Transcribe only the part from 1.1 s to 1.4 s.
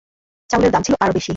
বেশি।